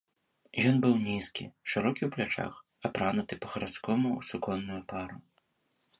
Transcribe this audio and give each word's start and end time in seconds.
Ён 0.69 0.75
быў 0.85 0.95
нізкі, 1.07 1.45
шырокі 1.73 2.03
ў 2.07 2.09
плячах, 2.17 2.53
апрануты 2.91 3.33
па-гарадскому 3.45 4.07
ў 4.19 4.31
суконную 4.31 4.81
пару. 4.95 5.17